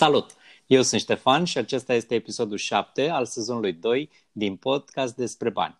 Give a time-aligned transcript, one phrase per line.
[0.00, 0.34] Salut!
[0.66, 5.78] Eu sunt Ștefan și acesta este episodul 7 al sezonului 2 din podcast despre bani.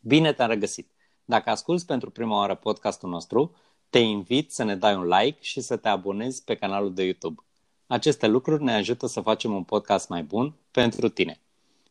[0.00, 0.90] Bine te-am regăsit!
[1.24, 3.54] Dacă asculți pentru prima oară podcastul nostru,
[3.90, 7.42] te invit să ne dai un like și să te abonezi pe canalul de YouTube.
[7.86, 11.40] Aceste lucruri ne ajută să facem un podcast mai bun pentru tine.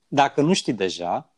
[0.07, 1.33] Dacă nu știi deja,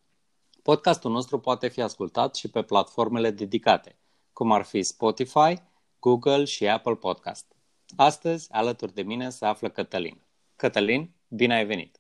[0.62, 3.96] podcastul nostru poate fi ascultat și pe platformele dedicate,
[4.34, 5.62] cum ar fi Spotify,
[6.00, 7.55] Google și Apple Podcast.
[7.96, 10.22] Astăzi, alături de mine, se află Cătălin.
[10.56, 12.00] Cătălin, bine ai venit!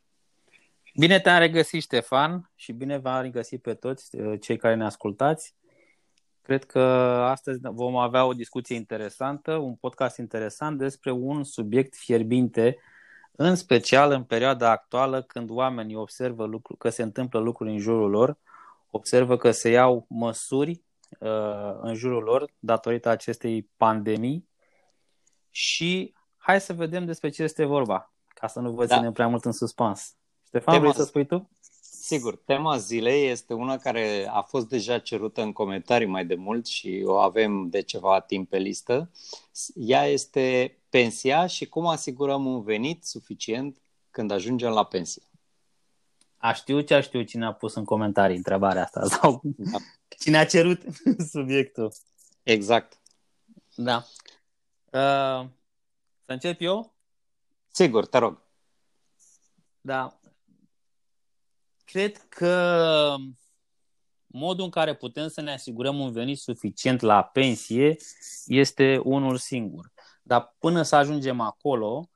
[0.97, 5.55] Bine te-am regăsit, Ștefan, și bine v-am regăsit pe toți uh, cei care ne ascultați.
[6.41, 6.79] Cred că
[7.29, 12.77] astăzi vom avea o discuție interesantă, un podcast interesant despre un subiect fierbinte,
[13.31, 18.09] în special în perioada actuală când oamenii observă lucru, că se întâmplă lucruri în jurul
[18.09, 18.37] lor,
[18.91, 20.81] observă că se iau măsuri
[21.19, 24.47] uh, în jurul lor datorită acestei pandemii
[25.55, 28.95] și hai să vedem despre ce este vorba, ca să nu vă da.
[28.95, 30.15] ținem prea mult în suspans.
[30.47, 31.49] Ștefan, tema, vrei să spui tu?
[31.81, 36.65] Sigur, tema zilei este una care a fost deja cerută în comentarii mai de mult
[36.65, 39.11] și o avem de ceva timp pe listă.
[39.75, 43.77] Ea este pensia și cum asigurăm un venit suficient
[44.11, 45.23] când ajungem la pensie.
[46.37, 49.77] A știu ce a știu cine a pus în comentarii întrebarea asta sau da.
[50.19, 50.81] cine a cerut
[51.31, 51.93] subiectul.
[52.43, 52.99] Exact.
[53.75, 54.05] Da.
[54.95, 55.45] Uh,
[56.21, 56.93] să încep eu?
[57.71, 58.41] Sigur, te rog.
[59.81, 60.19] Da.
[61.85, 63.15] Cred că
[64.27, 67.95] modul în care putem să ne asigurăm un venit suficient la pensie
[68.45, 69.91] este unul singur.
[70.23, 72.09] Dar până să ajungem acolo,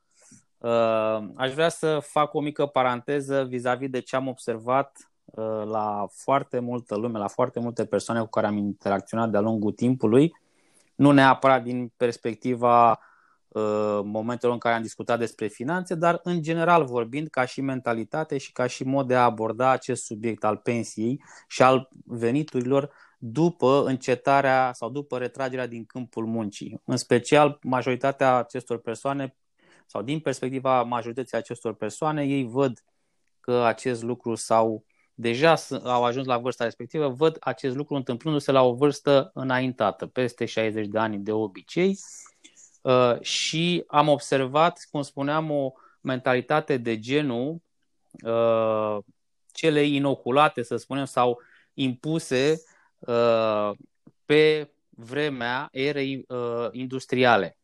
[0.58, 6.06] uh, aș vrea să fac o mică paranteză vis-a-vis de ce am observat uh, la
[6.10, 10.32] foarte multă lume, la foarte multe persoane cu care am interacționat de-a lungul timpului,
[11.00, 12.90] nu neapărat din perspectiva
[13.48, 18.38] uh, momentelor în care am discutat despre finanțe, dar în general vorbind ca și mentalitate
[18.38, 23.82] și ca și mod de a aborda acest subiect al pensiei și al veniturilor după
[23.86, 26.80] încetarea sau după retragerea din câmpul muncii.
[26.84, 29.36] În special, majoritatea acestor persoane
[29.86, 32.84] sau din perspectiva majorității acestor persoane, ei văd
[33.40, 34.84] că acest lucru sau
[35.20, 35.54] deja
[35.84, 40.86] au ajuns la vârsta respectivă, văd acest lucru întâmplându-se la o vârstă înaintată, peste 60
[40.86, 41.98] de ani de obicei
[42.82, 47.62] uh, și am observat, cum spuneam, o mentalitate de genul
[48.24, 48.98] uh,
[49.52, 51.40] cele inoculate, să spunem, sau
[51.74, 52.62] impuse
[52.98, 53.70] uh,
[54.24, 56.26] pe vremea erei
[56.70, 57.59] industriale.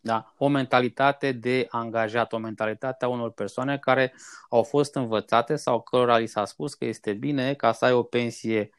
[0.00, 0.34] Da?
[0.36, 4.14] O mentalitate de angajat, o mentalitate a unor persoane care
[4.48, 8.02] au fost învățate sau cărora li s-a spus că este bine ca să ai o
[8.02, 8.70] pensie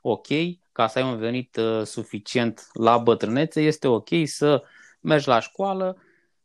[0.00, 0.26] ok,
[0.72, 4.62] ca să ai un venit uh, suficient la bătrânețe, este ok să
[5.00, 5.96] mergi la școală,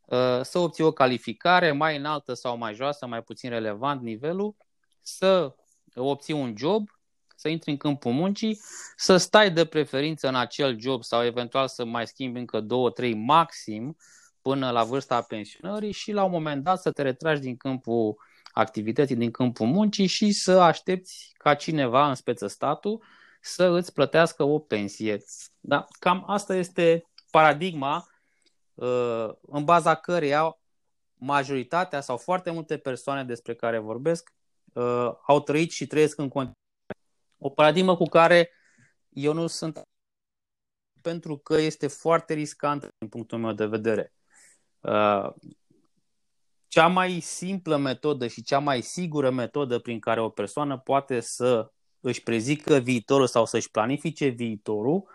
[0.06, 4.56] uh, să obții o calificare mai înaltă sau mai joasă, mai puțin relevant nivelul,
[5.02, 5.56] să
[5.96, 6.90] obții un job,
[7.36, 8.60] să intri în câmpul muncii,
[8.96, 13.14] să stai de preferință în acel job sau eventual să mai schimbi încă două, trei
[13.14, 13.98] maxim,
[14.46, 18.16] până la vârsta pensionării și la un moment dat să te retragi din câmpul
[18.52, 23.04] activității, din câmpul muncii și să aștepți ca cineva, în speță statul,
[23.42, 25.24] să îți plătească o pensie.
[25.60, 25.86] Da?
[26.00, 28.08] Cam asta este paradigma
[28.74, 30.58] uh, în baza căreia
[31.14, 34.34] majoritatea sau foarte multe persoane despre care vorbesc
[34.74, 36.60] uh, au trăit și trăiesc în continuare.
[37.38, 38.52] O paradigmă cu care
[39.10, 39.82] eu nu sunt
[41.02, 44.14] pentru că este foarte riscant din punctul meu de vedere.
[44.88, 45.34] Uh,
[46.68, 51.72] cea mai simplă metodă și cea mai sigură metodă prin care o persoană poate să
[52.00, 55.10] își prezică viitorul sau să-și planifice viitorul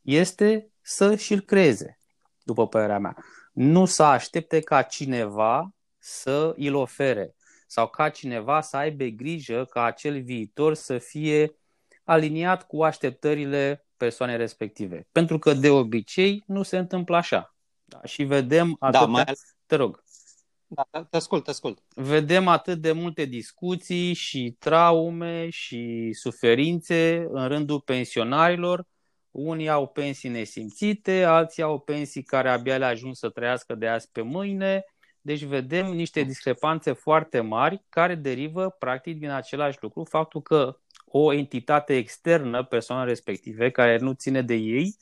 [0.00, 1.98] este să și-l creeze,
[2.42, 3.16] după părerea mea.
[3.52, 7.34] Nu să aștepte ca cineva să îl ofere
[7.66, 11.56] sau ca cineva să aibă grijă ca acel viitor să fie
[12.04, 15.08] aliniat cu așteptările persoanei respective.
[15.12, 17.54] Pentru că de obicei nu se întâmplă așa.
[17.90, 19.06] Da, și vedem da, atâtea...
[19.06, 19.24] Da, mai...
[19.66, 20.02] Te rog.
[20.66, 21.82] Da, te ascult, te ascult.
[21.94, 28.86] Vedem atât de multe discuții și traume și suferințe în rândul pensionarilor.
[29.30, 34.08] Unii au pensii nesimțite, alții au pensii care abia le ajung să trăiască de azi
[34.12, 34.84] pe mâine.
[35.20, 41.32] Deci vedem niște discrepanțe foarte mari care derivă practic din același lucru, faptul că o
[41.32, 44.96] entitate externă, persoana respective, care nu ține de ei,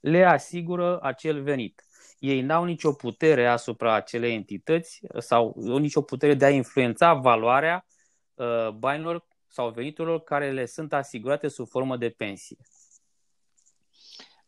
[0.00, 1.87] le asigură acel venit
[2.18, 7.86] ei n-au nicio putere asupra acelei entități sau nicio putere de a influența valoarea
[8.34, 12.56] uh, banilor sau veniturilor care le sunt asigurate sub formă de pensie.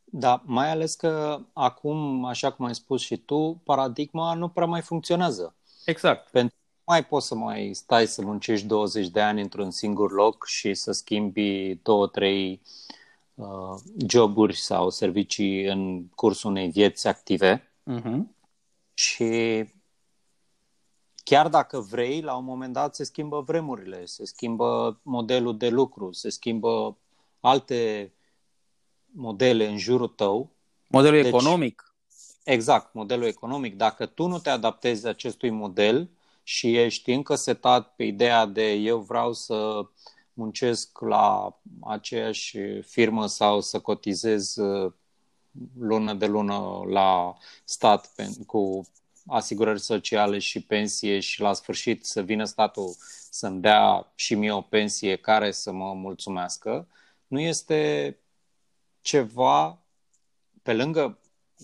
[0.05, 4.81] Da, mai ales că acum, așa cum ai spus și tu, paradigma nu prea mai
[4.81, 5.57] funcționează.
[5.85, 6.31] Exact.
[6.31, 10.13] Pentru că nu mai poți să mai stai să muncești 20 de ani într-un singur
[10.13, 12.90] loc și să schimbi două, trei uh,
[14.09, 17.73] joburi sau servicii în cursul unei vieți active.
[17.91, 18.19] Uh-huh.
[18.95, 19.65] Și
[21.25, 26.13] chiar dacă vrei, la un moment dat se schimbă vremurile, se schimbă modelul de lucru,
[26.13, 26.97] se schimbă
[27.41, 28.13] alte
[29.13, 30.51] modele în jurul tău.
[30.87, 31.95] Modelul deci, economic.
[32.45, 33.77] Exact, modelul economic.
[33.77, 36.11] Dacă tu nu te adaptezi acestui model
[36.43, 39.87] și ești încă setat pe ideea de eu vreau să
[40.41, 44.93] muncesc la aceeași firmă sau să cotizez uh,
[45.79, 48.15] lună de lună la stat
[48.47, 48.87] cu
[49.27, 52.97] asigurări sociale și pensie și la sfârșit să vină statul
[53.31, 56.89] să-mi dea și mie o pensie care să mă mulțumească,
[57.27, 58.19] nu este
[59.01, 59.79] ceva
[60.63, 61.19] pe lângă,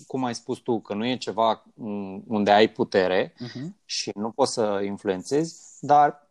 [0.07, 1.65] cum ai spus tu, că nu e ceva
[2.27, 3.67] unde ai putere uh-huh.
[3.85, 6.26] și nu poți să influențezi, dar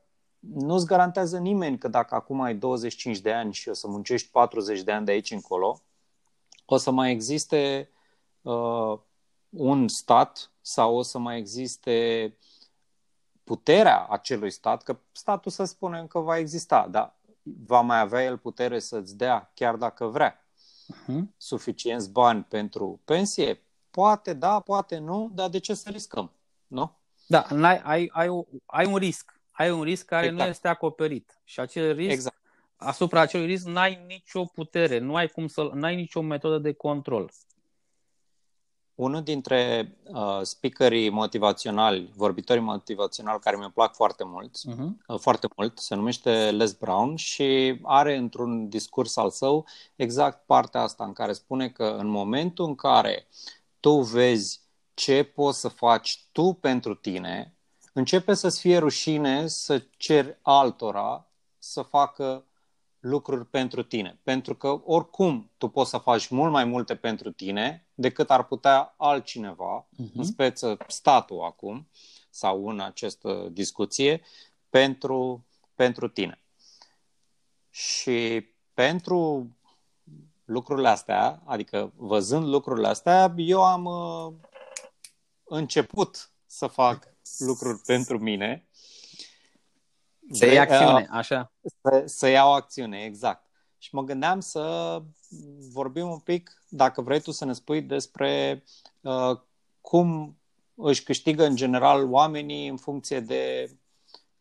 [0.54, 4.82] nu-ți garantează nimeni că dacă acum ai 25 de ani și o să muncești 40
[4.82, 5.82] de ani de aici încolo,
[6.66, 7.90] o să mai existe
[8.42, 9.00] uh,
[9.50, 12.38] un stat sau o să mai existe
[13.44, 17.16] puterea acelui stat, că statul să spunem că va exista, dar
[17.68, 20.46] va mai avea el putere să-ți dea, chiar dacă vrea,
[20.94, 21.22] uh-huh.
[21.38, 23.62] suficienți bani pentru pensie?
[23.92, 26.32] Poate da, poate nu, dar de ce să riscăm?
[26.68, 26.92] Nu?
[27.28, 29.35] Da, ai, ai, ai, ai un risc.
[29.56, 30.44] Ai un risc care exact.
[30.44, 31.40] nu este acoperit.
[31.44, 32.42] Și acel risc, exact.
[32.76, 37.32] asupra acelui risc, n-ai nicio putere, nu ai cum să, n-ai nicio metodă de control.
[38.96, 45.08] Unul dintre uh, speakerii motivaționali, vorbitorii motivaționali care mi-e plac foarte mult, uh-huh.
[45.08, 49.66] uh, foarte mult, se numește Les Brown și are într-un discurs al său
[49.96, 53.28] exact partea asta în care spune că în momentul în care
[53.80, 54.62] tu vezi
[54.94, 57.55] ce poți să faci tu pentru tine,
[57.96, 61.28] începe să-ți fie rușine să ceri altora
[61.60, 62.46] să facă
[63.00, 64.20] lucruri pentru tine.
[64.24, 68.94] Pentru că oricum tu poți să faci mult mai multe pentru tine decât ar putea
[68.98, 70.14] altcineva, uh-huh.
[70.16, 71.90] în speță statul acum,
[72.30, 74.22] sau în această discuție,
[74.70, 75.46] pentru,
[75.76, 76.42] pentru tine.
[77.70, 79.50] Și pentru
[80.46, 84.34] lucrurile astea, adică văzând lucrurile astea, eu am uh,
[85.44, 88.68] început să fac lucruri pentru mine
[90.32, 91.52] să iei acțiune, așa.
[91.82, 93.46] Să, să iau acțiune, exact.
[93.78, 95.02] Și mă gândeam să
[95.72, 98.64] vorbim un pic, dacă vrei tu să ne spui despre
[99.02, 99.40] uh,
[99.82, 100.38] cum
[100.76, 103.72] își câștigă în general oamenii în funcție de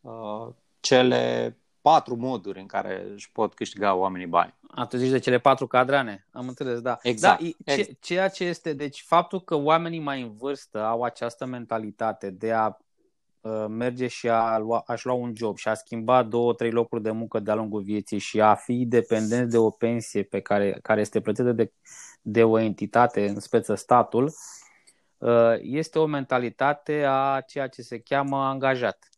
[0.00, 0.48] uh,
[0.80, 4.54] cele patru moduri în care își pot câștiga oamenii bani.
[4.74, 6.98] Atunci zici de cele patru cadrane, am înțeles, da.
[7.02, 7.42] Exact.
[7.58, 12.30] Da, ce, ceea ce este, deci faptul că oamenii mai în vârstă au această mentalitate
[12.30, 12.76] de a
[13.44, 17.02] Uh, merge și a lua, aș lua un job și a schimba două, trei locuri
[17.02, 21.00] de muncă de-a lungul vieții și a fi dependent de o pensie pe care, care
[21.00, 21.72] este plătită de,
[22.22, 24.32] de o entitate, în speță statul,
[25.18, 29.08] uh, este o mentalitate a ceea ce se cheamă angajat.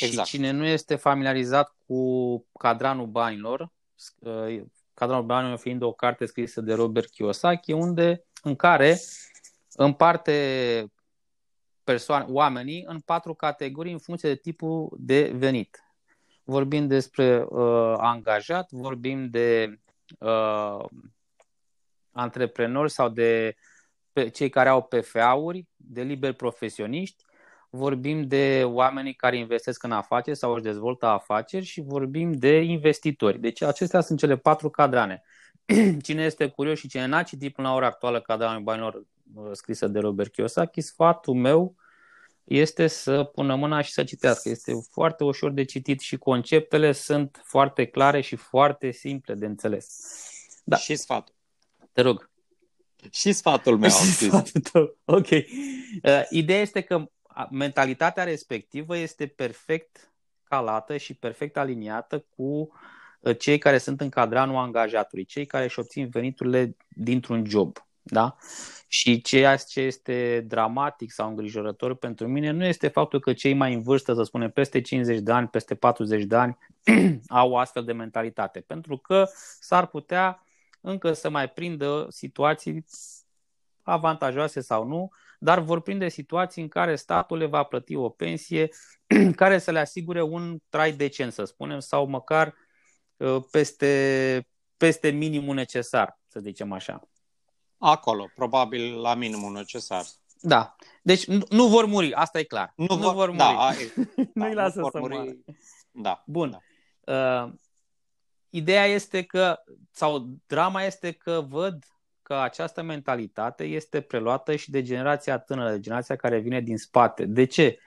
[0.00, 0.26] Exact.
[0.28, 3.70] Și cine nu este familiarizat cu cadranul banilor,
[4.18, 4.62] uh,
[4.98, 8.98] cadranul banilor fiind o carte scrisă de Robert Kiyosaki, unde, în care
[9.72, 10.92] împarte
[11.84, 15.82] persoane, oamenii în patru categorii în funcție de tipul de venit.
[16.44, 19.80] Vorbim despre uh, angajat, vorbim de
[20.18, 20.84] uh,
[22.12, 23.56] antreprenori sau de
[24.12, 27.24] pe, cei care au PFA-uri, de liberi profesioniști,
[27.70, 33.40] vorbim de oamenii care investesc în afaceri sau își dezvoltă afaceri și vorbim de investitori.
[33.40, 35.22] Deci acestea sunt cele patru cadrane.
[36.02, 39.02] Cine este curios și cine n-a citit până la ora actuală cadranul banilor
[39.34, 41.74] Uh, scrisă de Robert Kiyosaki, sfatul meu
[42.44, 44.48] este să pună mâna și să citească.
[44.48, 50.02] Este foarte ușor de citit și conceptele sunt foarte clare și foarte simple de înțeles.
[50.64, 50.76] Da.
[50.76, 51.34] Și sfatul.
[51.92, 52.30] Te rog.
[53.10, 53.90] Și sfatul meu.
[53.90, 54.96] Și sfatul tău.
[55.04, 55.30] Ok.
[55.30, 57.10] Uh, ideea este că
[57.50, 62.42] mentalitatea respectivă este perfect calată și perfect aliniată cu
[63.20, 67.76] uh, cei care sunt în cadranul angajatului, cei care își obțin veniturile dintr-un job.
[68.02, 68.36] Da?
[68.88, 73.74] Și ceea ce este dramatic sau îngrijorător pentru mine nu este faptul că cei mai
[73.74, 76.58] în vârstă, să spunem, peste 50 de ani, peste 40 de ani,
[77.28, 78.60] au o astfel de mentalitate.
[78.60, 79.28] Pentru că
[79.60, 80.44] s-ar putea
[80.80, 82.84] încă să mai prindă situații
[83.82, 88.68] avantajoase sau nu, dar vor prinde situații în care statul le va plăti o pensie
[89.36, 92.54] care să le asigure un trai decent, să spunem, sau măcar
[93.16, 97.08] uh, peste, peste minimul necesar, să zicem așa.
[97.78, 100.04] Acolo, probabil la minimul necesar.
[100.40, 100.76] Da.
[101.02, 102.72] Deci nu, nu vor muri, asta e clar.
[102.76, 103.38] Nu, nu vor, vor muri.
[103.44, 103.72] Da,
[104.34, 105.14] Nu-i da, lasă vor să muri.
[105.14, 105.30] moară.
[105.90, 106.22] Da.
[106.26, 106.62] Bun.
[107.04, 107.44] Da.
[107.44, 107.52] Uh,
[108.50, 111.84] ideea este că, sau drama este că văd
[112.28, 117.24] că această mentalitate este preluată și de generația tânără, de generația care vine din spate.
[117.24, 117.78] De ce?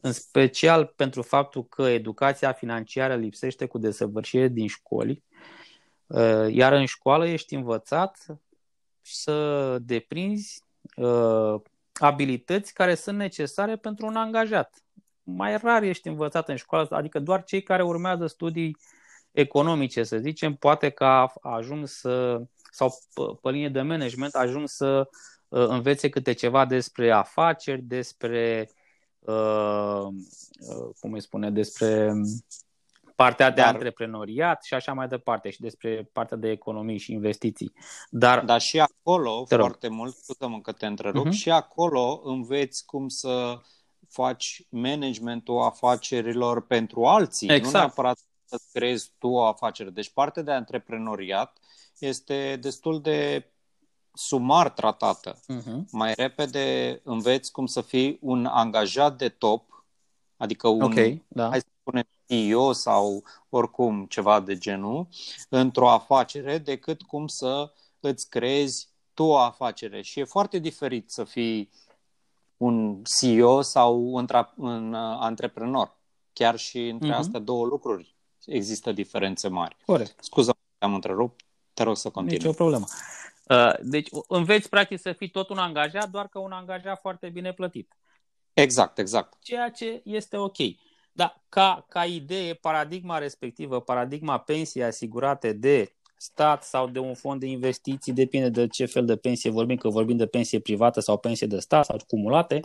[0.00, 5.22] În special pentru faptul că educația financiară lipsește cu desăvârșire din școli,
[6.06, 8.26] uh, iar în școală ești învățat
[9.00, 10.62] să deprinzi
[10.96, 11.60] uh,
[11.92, 14.82] abilități care sunt necesare pentru un angajat.
[15.22, 18.76] Mai rar ești învățat în școală, adică doar cei care urmează studii
[19.30, 22.42] economice, să zicem, poate că ajung să,
[22.76, 25.08] sau pe, pe linie de management, ajung să
[25.48, 28.70] uh, învețe câte ceva despre afaceri, despre,
[29.18, 30.06] uh,
[30.60, 32.12] uh, cum îi spune, despre
[33.14, 37.72] partea de Dar- antreprenoriat și așa mai departe, și despre partea de economii și investiții.
[38.10, 39.64] Dar, Dar și acolo, Te rog.
[39.66, 41.34] foarte mult, scuză-mă că te întrerup, Mhm.
[41.34, 43.60] și acolo înveți cum să
[44.08, 47.74] faci managementul afacerilor pentru alții, nu Exact.
[47.74, 49.90] neapărat să creezi tu o afacere.
[49.90, 51.58] Deci partea de antreprenoriat
[51.98, 53.44] este destul de
[54.14, 55.34] sumar tratată.
[55.34, 55.90] uh-huh.
[55.90, 59.84] Mai repede înveți cum să fii un angajat de top,
[60.36, 61.48] adică un, ok, da.
[61.48, 65.08] hai să spunem, CEO sau oricum ceva de genul,
[65.48, 70.02] într-o afacere, decât cum să îți creezi tu o afacere.
[70.02, 71.70] Și e foarte diferit să fii
[72.56, 75.96] un CEO sau un, tra- un uh, antreprenor.
[76.32, 77.16] Chiar și între Mhm.
[77.18, 79.76] astea două lucruri există diferențe mari.
[79.86, 80.24] Corect.
[80.24, 81.40] Scuză, am întrerupt,
[81.76, 82.38] te rog să continui.
[82.38, 82.84] Nici o problemă.
[83.48, 87.52] Uh, Deci înveți practic să fii tot un angajat, doar că un angajat foarte bine
[87.52, 87.96] plătit.
[88.52, 89.34] Exact, exact.
[89.42, 90.56] Ceea ce este ok.
[91.12, 97.40] Dar ca, ca idee, paradigma respectivă, paradigma pensiei asigurate de stat sau de un fond
[97.40, 101.16] de investiții, depinde de ce fel de pensie vorbim, că vorbim de pensie privată sau
[101.16, 102.60] pensie de stat sau cumulate,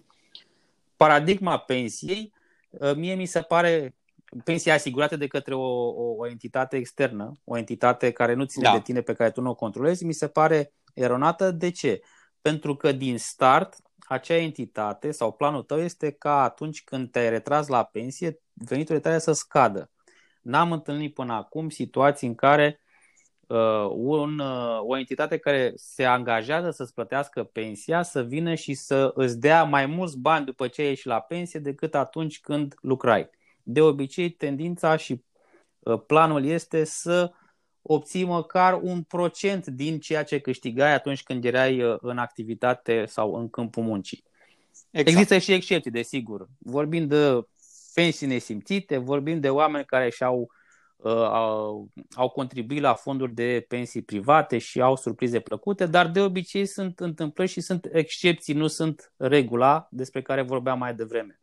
[0.95, 2.33] paradigma pensiei,
[2.69, 3.95] uh, mie mi se pare
[4.43, 8.71] pensia asigurată de către o, o, o entitate externă, o entitate care nu ține Da.
[8.71, 11.51] de tine, pe care tu nu o controlezi, mi se pare eronată.
[11.51, 12.01] De ce?
[12.41, 17.67] Pentru că din start, acea entitate sau planul tău este ca atunci când te-ai retras
[17.67, 19.91] la pensie, veniturile tale să scadă.
[20.41, 22.81] N-am întâlnit până acum situații în care
[23.47, 29.11] uh, un, uh, o entitate care se angajează să-ți plătească pensia să vină și să
[29.13, 33.29] îți dea mai mulți bani după ce ai ieșit la pensie decât atunci când lucrai.
[33.63, 35.23] De obicei, tendința și
[35.79, 37.31] uh, planul este să
[37.81, 43.33] obții măcar un procent din ceea ce câștigai atunci când erai uh, în activitate sau
[43.33, 44.23] în câmpul muncii.
[44.91, 45.07] exact.
[45.07, 46.47] Există și excepții, desigur.
[46.57, 47.45] Vorbim de
[47.93, 50.51] pensii nesimțite, vorbim de oameni care și-au
[50.95, 56.21] uh, au, au contribuit la fonduri de pensii private și au surprize plăcute, dar de
[56.21, 61.39] obicei sunt întâmplări și sunt excepții, nu sunt regula despre care vorbeam mai devreme.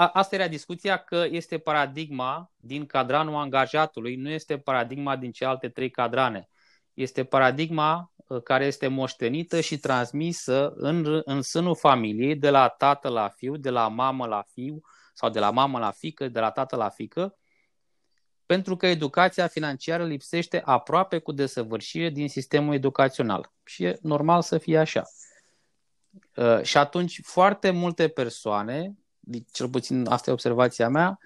[0.00, 5.32] Și a, asta era discuția că este paradigma din cadranul angajatului, nu este paradigma din
[5.32, 6.48] celelalte trei cadrane.
[6.94, 13.08] Este paradigma uh, care este moștenită și transmisă în, în sânul familiei, de la tată
[13.08, 14.80] la fiu, de la mamă la fiu
[15.14, 17.38] sau de la mamă la fică, de la tată la fică,
[18.46, 23.52] pentru că educația financiară lipsește aproape cu desăvârșire din sistemul educațional.
[23.64, 25.02] Și e normal să fie așa.
[26.34, 28.99] Uh, Și atunci foarte multe persoane,
[29.52, 31.18] cel puțin asta e observația mea,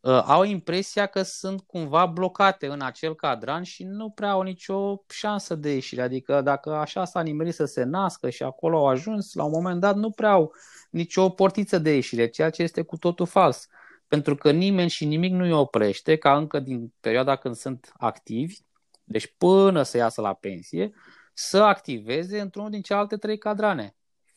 [0.00, 5.02] uh, au impresia că sunt cumva blocate în acel cadran și nu prea au nicio
[5.08, 6.02] șansă de ieșire.
[6.02, 9.80] Adică dacă așa s-a nimerit să se nască și acolo au ajuns, la un moment
[9.80, 10.52] dat nu prea au
[10.90, 13.66] nicio portiță de ieșire, ceea ce este cu totul fals.
[14.08, 18.56] Pentru că nimeni și nimic nu îi oprește ca încă din perioada când sunt activi,
[19.04, 20.92] deci până să iasă la pensie,
[21.32, 23.96] să activeze într-unul din celelalte trei cadrane.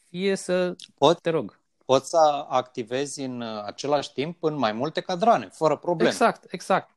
[0.10, 0.75] Fie să...
[0.98, 1.62] Pot, Te rog.
[1.86, 6.10] Poți să activezi în uh, același timp în mai multe cadrane, fără probleme.
[6.10, 6.90] Exact, exact.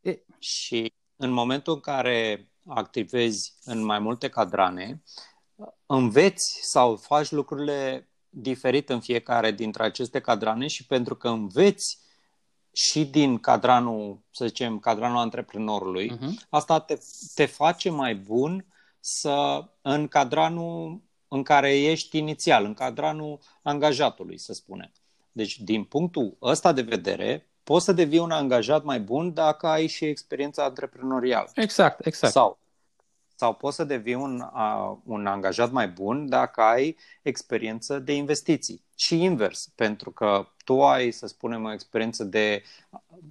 [0.00, 5.02] E, Și în momentul în care activezi în mai multe cadrane,
[5.86, 11.98] înveți sau faci lucrurile diferit în fiecare dintre aceste cadrane și pentru că înveți
[12.72, 16.48] și din cadranul, să zicem, cadranul antreprenorului, uh-huh.
[16.48, 16.98] asta te,
[17.34, 18.66] te face mai bun
[19.00, 24.92] să în cadranul în care ești inițial, în cadranul angajatului, să spunem.
[25.32, 29.86] Deci, din punctul ăsta de vedere, poți să devii un angajat mai bun dacă ai
[29.86, 31.50] și experiența antreprenorială.
[31.54, 32.32] Exact, exact.
[32.32, 32.58] Sau,
[33.34, 38.84] sau poți să devii un, uh, un angajat mai bun dacă ai experiență de investiții.
[38.96, 42.62] Și invers, pentru că tu ai, să spunem, o experiență de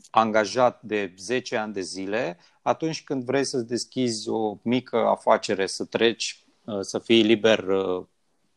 [0.09, 5.85] angajat de 10 ani de zile, atunci când vrei să-ți deschizi o mică afacere, să
[5.85, 6.48] treci, uh,
[6.81, 8.05] să fii liber uh,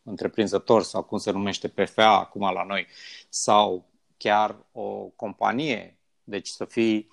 [0.02, 2.87] întreprinzător sau cum se numește PFA acum la noi,
[3.28, 7.09] sau chiar o companie, deci să fii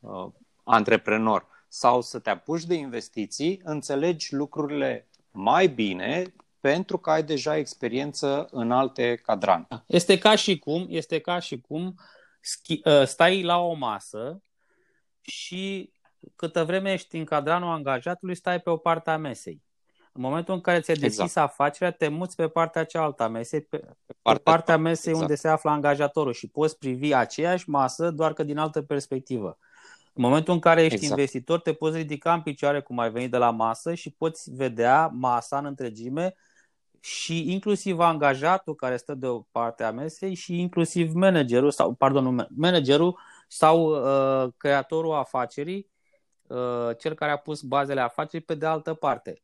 [0.00, 0.26] uh,
[0.64, 7.56] antreprenor sau să te apuci de investiții, înțelegi lucrurile mai bine pentru că ai deja
[7.56, 9.66] experiență în alte cadrane.
[9.86, 11.94] Este ca și cum, este ca și cum
[12.84, 14.42] uh, stai la o masă
[15.20, 15.92] și
[16.36, 19.62] câtă vreme ești în cadranul angajatului, stai pe o parte a mesei.
[20.12, 21.50] În momentul în care ți-ai deschis exact.
[21.50, 25.28] afacerea, te muți pe partea cealaltă a mesei, pe, pe partea, partea mesei exact.
[25.30, 29.58] unde se află angajatorul și poți privi aceeași masă, doar că din altă perspectivă.
[30.14, 31.12] În momentul în care ești exact.
[31.12, 35.10] investitor, te poți ridica în picioare cum ai venit de la masă și poți vedea
[35.12, 36.34] masa în întregime
[37.00, 42.46] și inclusiv angajatul care stă de o parte a mesei și inclusiv managerul sau, pardon,
[42.56, 45.90] managerul sau uh, creatorul afacerii,
[46.46, 49.42] uh, cel care a pus bazele afacerii pe de altă parte.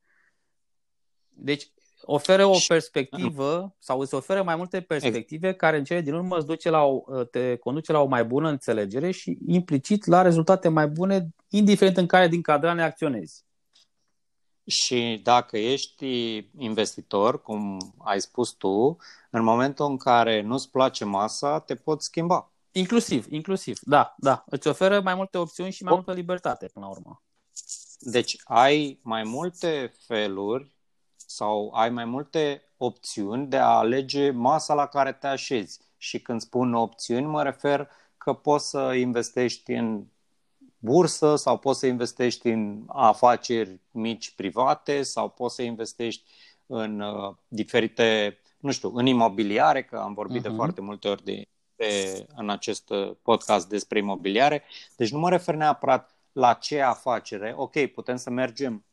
[1.40, 1.70] Deci
[2.02, 6.46] oferă o perspectivă sau îți oferă mai multe perspective care în cele din urmă îți
[6.46, 10.86] duce la o, te conduce la o mai bună înțelegere și implicit la rezultate mai
[10.86, 13.46] bune, indiferent în care din cadrane acționezi.
[14.66, 18.96] Și dacă ești investitor, cum ai spus tu,
[19.30, 22.52] în momentul în care nu-ți place masa, te poți schimba.
[22.72, 24.44] Inclusiv, inclusiv, da, da.
[24.46, 27.22] Îți oferă mai multe opțiuni și mai multă libertate până la urmă.
[27.98, 30.77] Deci ai mai multe feluri
[31.30, 35.80] sau ai mai multe opțiuni de a alege masa la care te așezi.
[35.96, 40.06] Și când spun opțiuni, mă refer că poți să investești în
[40.78, 46.24] bursă sau poți să investești în afaceri mici private sau poți să investești
[46.66, 50.42] în uh, diferite, nu știu, în imobiliare, că am vorbit uh-huh.
[50.42, 50.56] de mhm.
[50.56, 54.62] foarte multe ori de, de, în acest uh, podcast despre imobiliare.
[54.96, 57.54] Deci nu mă refer neapărat la ce afacere.
[57.56, 58.84] Ok, putem să mergem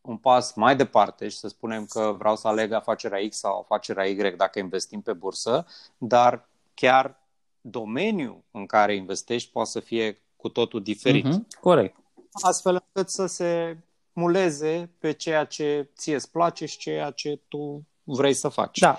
[0.00, 4.06] un pas mai departe și să spunem că vreau să aleg afacerea X sau afacerea
[4.06, 5.66] Y dacă investim pe bursă,
[5.98, 7.20] dar chiar
[7.60, 11.26] domeniul în care investești poate să fie cu totul diferit.
[11.26, 11.96] Mm-hmm, corect.
[12.32, 13.78] Astfel încât să se
[14.12, 18.78] muleze pe ceea ce ție îți place și ceea ce tu vrei să faci.
[18.78, 18.98] Da.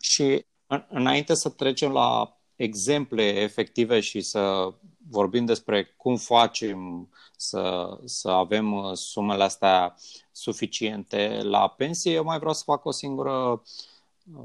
[0.00, 0.44] Și
[0.88, 4.74] înainte să trecem la exemple efective și să
[5.08, 9.94] vorbim despre cum facem să, să avem uh, sumele astea
[10.32, 13.62] suficiente la pensie, eu mai vreau să fac o singură,
[14.34, 14.44] uh,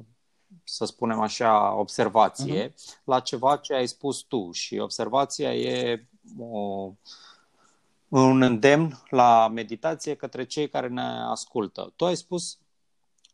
[0.64, 3.04] să spunem așa, observație uh-huh.
[3.04, 4.52] la ceva ce ai spus tu.
[4.52, 6.06] Și observația e
[6.38, 6.92] o,
[8.08, 11.94] un îndemn la meditație către cei care ne ascultă.
[11.96, 12.58] Tu ai spus,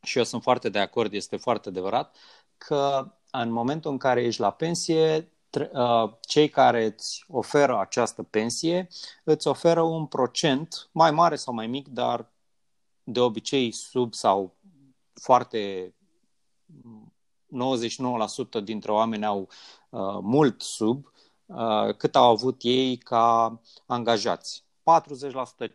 [0.02, 2.16] și eu sunt foarte de acord, este foarte adevărat,
[2.58, 5.37] că în momentul în care ești la pensie, Uh,
[6.20, 8.88] cei care îți oferă această pensie
[9.24, 12.32] îți oferă un procent mai mare sau mai mic, dar
[13.04, 14.56] de obicei sub sau
[15.14, 15.94] foarte
[18.60, 19.40] 99% dintre oameni au
[19.90, 21.12] uh, mult sub
[21.46, 24.66] uh, cât au avut ei ca angajați.
[25.62, 25.72] 40%, 50%,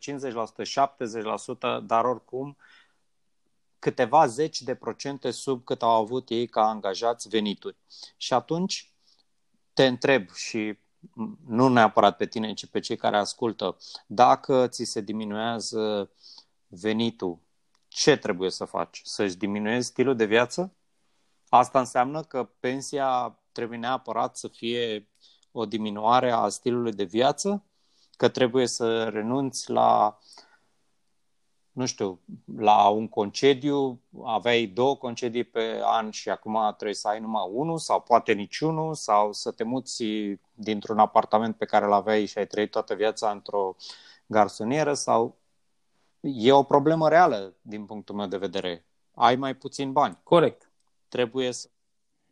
[1.80, 2.56] 70%, dar oricum
[3.78, 7.76] câteva zeci de procente sub cât au avut ei ca angajați venituri.
[8.16, 8.91] Și atunci
[9.74, 10.78] te întreb și
[11.46, 16.10] nu neapărat pe tine, ci pe cei care ascultă, dacă ți se diminuează
[16.66, 17.38] venitul,
[17.88, 19.00] ce trebuie să faci?
[19.04, 20.72] Să-și diminuezi stilul de viață?
[21.48, 25.08] Asta înseamnă că pensia trebuie neapărat să fie
[25.52, 27.64] o diminuare a stilului de viață?
[28.16, 30.18] Că trebuie să renunți la
[31.72, 32.20] nu știu,
[32.56, 37.78] la un concediu aveai două concedii pe an și acum trebuie să ai numai unul
[37.78, 40.04] sau poate niciunul sau să te muți
[40.54, 43.76] dintr-un apartament pe care îl aveai și ai trăit toată viața într-o
[44.26, 45.36] garsonieră sau
[46.20, 48.86] e o problemă reală din punctul meu de vedere.
[49.14, 50.18] Ai mai puțin bani.
[50.22, 50.70] Corect.
[51.08, 51.68] Trebuie să,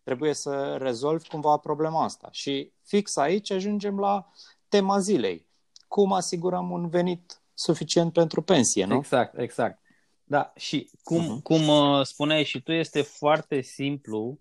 [0.03, 2.29] trebuie să rezolvi cumva problema asta.
[2.33, 4.31] Și fix aici ajungem la
[4.69, 5.49] tema zilei.
[5.89, 8.95] Cum asigurăm un venit suficient pentru pensie, nu?
[8.95, 9.79] Exact, exact.
[10.25, 11.43] Da, și cum, uh-huh.
[11.43, 14.39] cum uh, spuneai și tu, este foarte simplu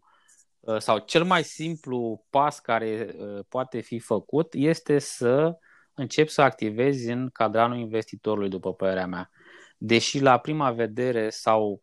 [0.59, 5.57] uh, sau cel mai simplu pas care uh, poate fi făcut este să
[5.93, 9.29] începi să activezi în cadranul investitorului, după părerea mea.
[9.77, 11.81] Deși la prima vedere sau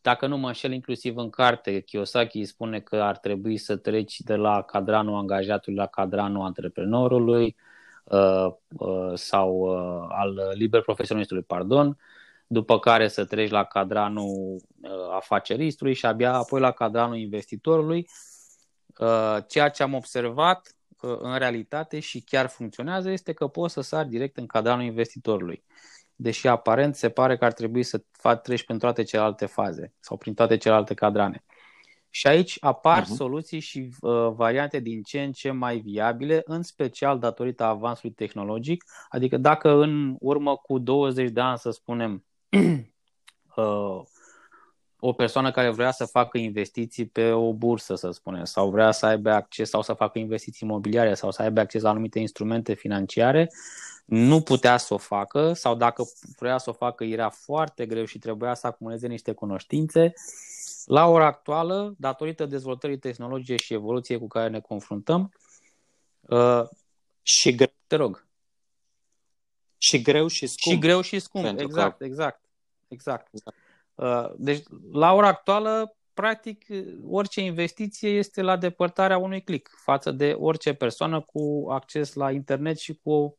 [0.00, 4.34] dacă nu mă înșel inclusiv în carte, Kiyosaki spune că ar trebui să treci de
[4.34, 7.70] la cadranul angajatului la cadranul antreprenorului, Uh, uh,
[9.14, 11.98] sau uh, al liber profesionistului, pardon,
[12.46, 14.60] după care să treci la cadranul
[15.12, 18.08] afaceristului și abia apoi la cadranul investitorului.
[19.48, 24.36] Ceea ce am observat în realitate și chiar funcționează este că poți să sari direct
[24.36, 25.64] în cadranul investitorului.
[26.16, 30.16] deși aparent se pare că ar trebui să faci treci prin toate celelalte faze sau
[30.16, 31.44] prin toate celelalte cadrane.
[32.14, 33.16] Și aici apar uh-huh.
[33.16, 38.84] soluții și uh, variante din ce în ce mai viabile, în special datorită avansului tehnologic.
[39.08, 42.24] Adică dacă în urmă cu 20 de ani, să spunem,
[43.56, 44.00] uh,
[45.04, 49.06] o persoană care vrea să facă investiții pe o bursă, să spunem, sau vrea să
[49.06, 53.50] aibă acces sau să facă investiții imobiliare sau să aibă acces la anumite instrumente financiare,
[54.04, 56.04] nu putea să o facă sau dacă
[56.38, 60.12] vrea să o facă era foarte greu și trebuia să acumuleze niște cunoștințe.
[60.84, 65.32] La ora actuală, datorită dezvoltării tehnologiei și evoluției cu care ne confruntăm,
[66.20, 66.62] uh,
[67.22, 67.72] și greu.
[67.86, 68.26] Te rog.
[69.78, 70.74] Și greu și scump.
[70.74, 72.04] Și greu și scump, exact, că...
[72.04, 72.44] exact,
[72.88, 73.28] exact.
[73.32, 73.56] exact.
[73.94, 76.66] Uh, deci, la ora actuală, practic,
[77.08, 82.78] orice investiție este la depărtarea unui click față de orice persoană cu acces la internet
[82.78, 83.34] și cu o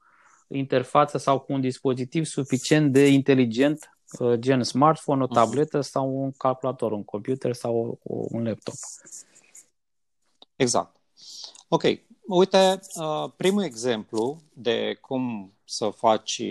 [0.48, 3.93] interfață sau cu un dispozitiv suficient de inteligent, uh,
[4.36, 5.34] gen smartphone, o mhm.
[5.34, 8.74] tabletă sau un calculator, un computer sau un laptop.
[10.56, 10.96] Exact.
[11.68, 11.84] Ok.
[12.28, 16.42] Uite, uh, primul exemplu de cum să faci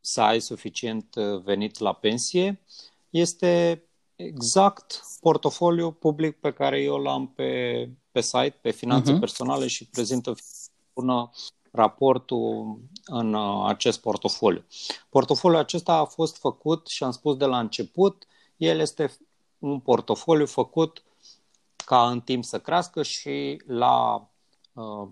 [0.00, 2.60] să ai suficient uh, venit la pensie
[3.10, 3.84] este
[4.16, 9.18] exact portofoliul public pe care eu l-am pe, pe site, pe finanțe uh-huh.
[9.18, 10.34] personale și prezintă
[10.92, 11.30] până
[11.70, 14.64] raportul în uh, acest portofoliu.
[15.08, 19.16] Portofoliul acesta a fost făcut și am spus de la început, el este
[19.58, 21.02] un portofoliu făcut
[21.84, 24.28] ca în timp să crească și la
[24.72, 25.08] uh,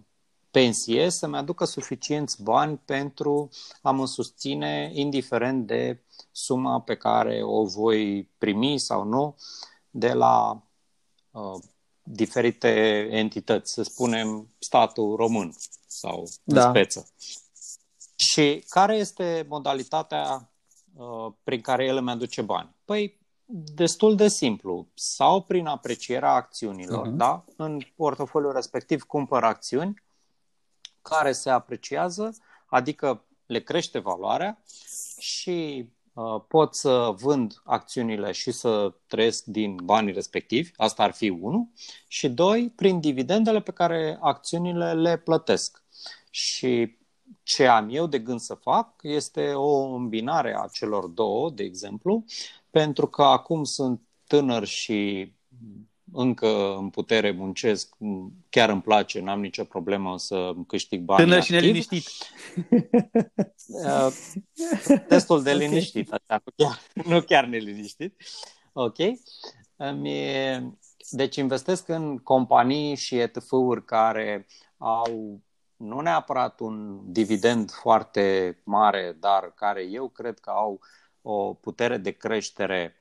[0.51, 3.49] pensie să-mi aducă suficienți bani pentru
[3.83, 9.37] a mă susține, indiferent de suma pe care o voi primi sau nu
[9.91, 10.63] de la
[11.31, 11.63] uh,
[12.03, 12.69] diferite
[13.11, 15.53] entități, să spunem statul român
[15.89, 16.65] sau da.
[16.65, 17.09] în speță.
[18.17, 20.51] Și care este modalitatea
[20.95, 22.75] uh, prin care el îmi aduce bani?
[22.85, 23.19] Păi,
[23.75, 24.89] destul de simplu.
[24.95, 27.17] Sau prin aprecierea acțiunilor, uh-huh.
[27.17, 27.45] da?
[27.57, 30.03] În portofoliul respectiv cumpăr acțiuni
[31.03, 34.63] care se apreciază, adică le crește valoarea
[35.19, 35.98] și uh,
[36.49, 41.69] pot să vând acțiunile și să trăiesc din banii respectivi, asta ar fi unul,
[42.09, 45.83] și doi, prin dividendele pe care acțiunile le plătesc.
[46.31, 46.97] Și
[47.43, 52.25] ce am eu de gând să fac este o îmbinare a celor două, de exemplu,
[52.71, 55.33] pentru că acum sunt tânăr și
[56.13, 57.97] încă în putere muncesc,
[58.49, 62.09] chiar îmi place, n-am nicio problemă să câștig bani Tânăr și neliniștit.
[63.69, 64.09] Uh,
[65.09, 68.23] destul de liniștit, așa, nu chiar, nu chiar neliniștit.
[68.73, 68.97] Ok.
[71.11, 75.41] Deci investesc în companii și ETF-uri care au
[75.77, 80.81] nu neapărat un dividend foarte mare, dar care eu cred că au
[81.23, 82.95] o putere de creștere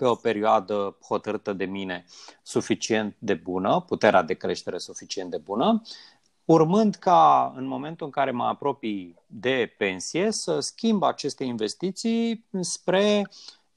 [0.00, 2.04] pe o perioadă hotărâtă de mine
[2.42, 5.82] suficient de bună, puterea de creștere suficient de bună,
[6.44, 13.30] urmând ca în momentul în care mă apropii de pensie să schimb aceste investiții spre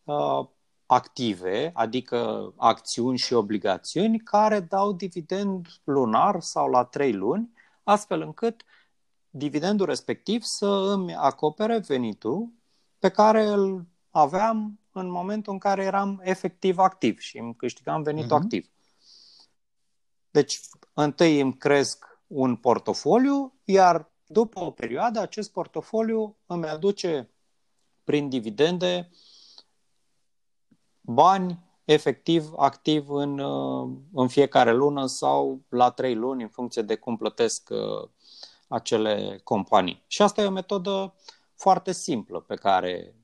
[0.03, 0.47] uh,
[0.85, 7.51] active, adică acțiuni și obligațiuni care dau dividend lunar sau la trei luni,
[7.83, 8.63] astfel încât
[9.29, 12.51] dividendul respectiv să îmi acopere venitul
[12.99, 18.37] pe care îl aveam în momentul în care eram efectiv activ și îmi câștigam venitul
[18.37, 18.43] uh-huh.
[18.43, 18.69] activ.
[20.31, 20.59] Deci,
[20.93, 27.29] întâi îmi cresc un portofoliu, iar după o perioadă acest portofoliu îmi aduce
[28.03, 29.09] prin dividende
[31.01, 36.95] bani efectiv activ în, uh, în fiecare lună sau la trei luni în funcție de
[36.95, 38.09] cum plătesc uh,
[38.67, 40.03] acele companii.
[40.07, 41.13] Și asta e o metodă
[41.55, 43.15] foarte simplă pe care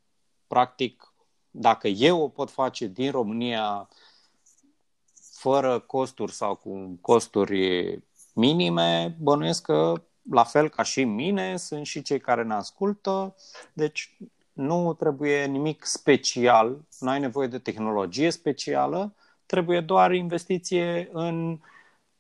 [0.48, 1.09] practic
[1.52, 3.90] dacă eu o pot face din România
[5.32, 8.00] fără costuri sau cu costuri
[8.34, 13.36] minime, bănuiesc că la fel ca și mine, sunt și cei care ne ascultă,
[13.74, 14.18] deci
[14.54, 21.60] nu trebuie nimic special, nu ai nevoie de tehnologie specială, trebuie doar investiție în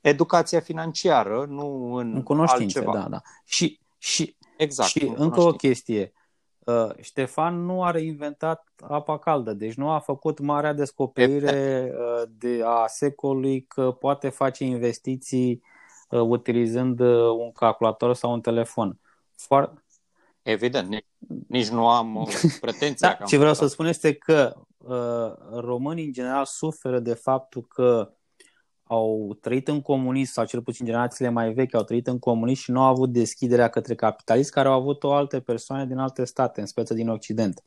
[0.02, 3.00] educația financiară, nu în, în cunoștințe, altceva.
[3.00, 3.22] da, da.
[3.46, 6.13] Și, și, exact, și încă o chestie.
[6.69, 12.62] Uh, Ștefan nu a reinventat apa caldă, deci nu a făcut marea descoperire uh, de
[12.65, 15.63] a secolului că poate face investiții
[16.10, 16.99] uh, utilizând
[17.39, 18.99] un calculator sau un telefon.
[19.36, 19.73] Foar...
[20.41, 21.05] Evident, nici,
[21.47, 22.27] nici nu am
[22.62, 23.15] pretenția.
[23.19, 28.13] da, ce vreau să spun este că uh, românii în general suferă de faptul că
[28.91, 32.71] au trăit în comunism sau cel puțin generațiile mai vechi au trăit în comunism și
[32.71, 36.65] nu au avut deschiderea către capitalism care au avut-o alte persoane din alte state, în
[36.65, 37.63] speță din Occident.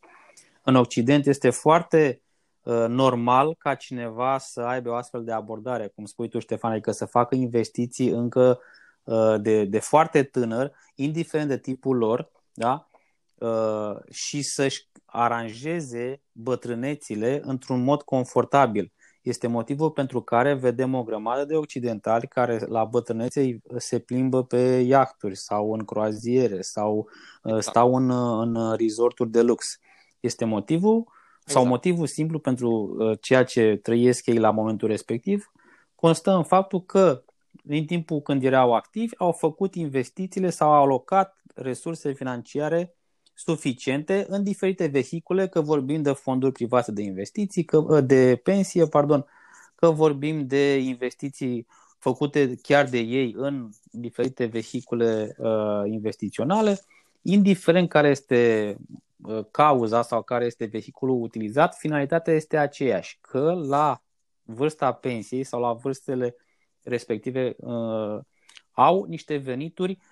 [0.62, 2.22] În Occident este foarte
[2.62, 6.90] uh, normal ca cineva să aibă o astfel de abordare, cum spui tu, Ștefan, adică
[6.90, 8.60] să facă investiții încă
[9.02, 12.88] uh, de, de foarte tânăr, indiferent de tipul lor, da?
[13.34, 18.92] Uh, și să-și aranjeze bătrânețile într-un mod confortabil.
[19.22, 24.84] Este motivul pentru care vedem o grămadă de occidentali care la bătrânețe se plimbă pe
[24.86, 27.04] iahturi sau în croaziere sau uh,
[27.42, 27.62] exact.
[27.62, 29.78] stau în, în resorturi de lux.
[30.20, 31.50] Este motivul exact.
[31.50, 35.52] sau motivul simplu pentru uh, ceea ce trăiesc ei la momentul respectiv
[36.02, 37.24] constă în faptul că
[37.64, 42.96] în timpul când erau activi au făcut investițiile sau au alocat resurse financiare
[43.44, 48.86] suficiente în diferite vehicule, că vorbim de fonduri private de investiții, că, ă, de pensie,
[48.86, 49.26] pardon,
[49.74, 51.66] că vorbim de investiții
[51.98, 56.80] făcute chiar de ei în diferite vehicule uh, investiționale,
[57.22, 58.76] indiferent care este
[59.22, 64.02] uh, cauza sau care este vehiculul utilizat, finalitatea este aceeași, că la
[64.42, 66.36] vârsta pensiei sau la vârstele
[66.82, 68.18] respective uh,
[68.70, 70.11] au niște venituri uh,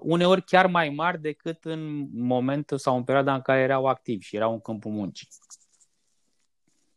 [0.00, 4.36] uneori chiar mai mari decât în momentul sau în perioada în care erau activi și
[4.36, 5.28] erau în câmpul muncii.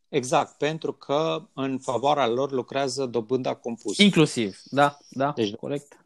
[0.09, 4.03] Exact, pentru că în favoarea lor lucrează dobânda compusă.
[4.03, 6.05] Inclusiv, da, da, deci, corect.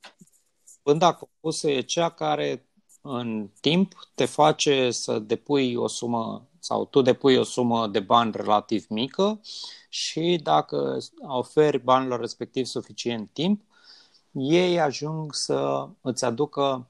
[0.83, 2.67] Dobânda compusă e cea care
[3.01, 8.31] în timp te face să depui o sumă sau tu depui o sumă de bani
[8.35, 9.41] relativ mică
[9.89, 10.97] și dacă
[11.27, 13.61] oferi banilor respectiv suficient timp,
[14.33, 16.87] ei ajung să îți aducă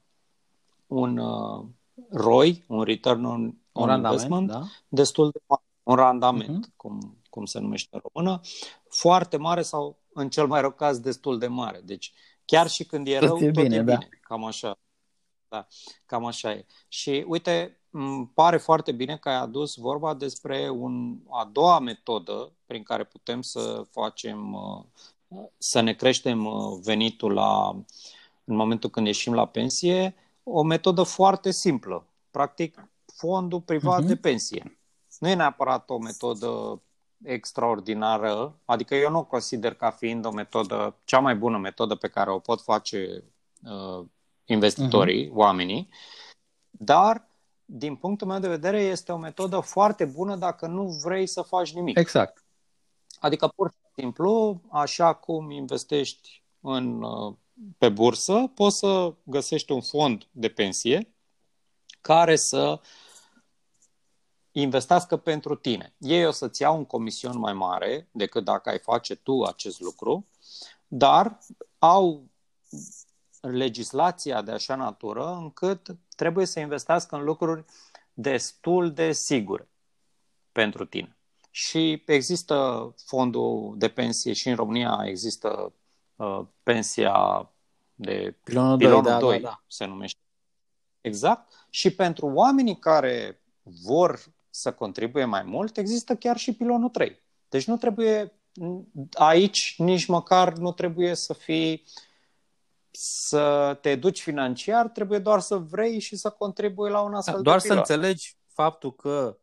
[0.87, 1.65] un uh,
[2.09, 4.61] ROI, un return on, un on investment, da?
[4.87, 6.75] destul de mare, un randament, uh-huh.
[6.75, 8.41] cum, cum se numește în română,
[8.89, 11.81] foarte mare sau, în cel mai rău caz, destul de mare.
[11.83, 12.13] Deci,
[12.45, 13.93] chiar și când e rău, tot, tot bine, e da.
[13.93, 14.09] bine.
[14.21, 14.77] Cam așa.
[15.47, 15.67] Da,
[16.05, 16.65] cam așa e.
[16.87, 22.51] Și uite, îmi pare foarte bine că ai adus vorba despre un, a doua metodă
[22.65, 24.83] prin care putem să facem uh,
[25.57, 27.69] să ne creștem uh, venitul la,
[28.43, 32.05] în momentul când ieșim la pensie, o metodă foarte simplă.
[32.31, 34.07] Practic, fondul privat uh-huh.
[34.07, 34.77] de pensie.
[35.19, 36.81] Nu e neapărat o metodă
[37.23, 42.07] extraordinară, adică eu nu o consider ca fiind o metodă, cea mai bună metodă pe
[42.07, 43.23] care o pot face
[43.63, 44.05] uh,
[44.45, 45.33] investitorii, uh-huh.
[45.33, 45.89] oamenii,
[46.69, 47.27] dar
[47.65, 51.73] din punctul meu de vedere este o metodă foarte bună dacă nu vrei să faci
[51.73, 51.97] nimic.
[51.97, 52.42] Exact.
[53.23, 57.35] Adică pur și simplu, așa cum investești în, uh,
[57.77, 61.13] pe bursă, poți să găsești un fond de pensie
[62.01, 62.81] care să
[64.51, 65.93] investească pentru tine.
[65.97, 70.27] Ei o să-ți iau un comision mai mare decât dacă ai face tu acest lucru,
[70.87, 71.39] dar
[71.79, 72.23] au
[73.41, 77.65] legislația de așa natură încât trebuie să investească în lucruri
[78.13, 79.69] destul de sigure
[80.51, 81.17] pentru tine.
[81.55, 85.73] Și există fondul de pensie și în România există
[86.15, 87.49] uh, pensia
[87.95, 89.63] de pilonul, pilonul 2, 2 da, da, da.
[89.67, 90.19] se numește.
[91.01, 91.67] Exact.
[91.69, 93.41] Și pentru oamenii care
[93.83, 97.21] vor să contribuie mai mult, există chiar și pilonul 3.
[97.49, 98.33] Deci nu trebuie
[99.11, 101.83] aici nici măcar nu trebuie să fii
[102.91, 107.57] să te duci financiar, trebuie doar să vrei și să contribui la un astfel doar
[107.57, 107.77] de pilon.
[107.77, 109.37] Doar să înțelegi faptul că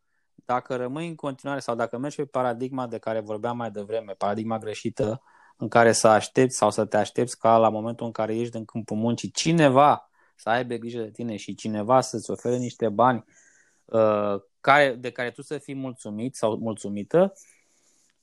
[0.51, 4.59] dacă rămâi în continuare sau dacă mergi pe paradigma de care vorbeam mai devreme, paradigma
[4.59, 5.23] greșită,
[5.57, 8.65] în care să aștepți sau să te aștepți ca la momentul în care ești în
[8.65, 13.25] câmpul muncii cineva să aibă grijă de tine și cineva să-ți ofere niște bani
[13.85, 17.33] uh, care, de care tu să fii mulțumit sau mulțumită,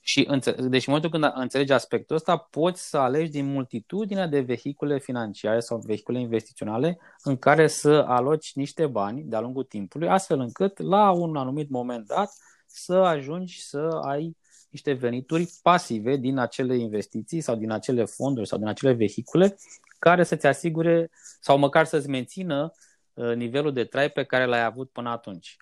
[0.07, 0.27] și
[0.59, 5.59] deci în momentul când înțelegi aspectul ăsta, poți să alegi din multitudinea de vehicule financiare
[5.59, 11.11] sau vehicule investiționale în care să aloci niște bani de-a lungul timpului, astfel încât la
[11.11, 12.31] un anumit moment dat
[12.65, 14.37] să ajungi să ai
[14.69, 19.57] niște venituri pasive din acele investiții sau din acele fonduri sau din acele vehicule
[19.99, 22.71] care să-ți asigure sau măcar să-ți mențină
[23.13, 25.57] uh, nivelul de trai pe care l-ai avut până atunci.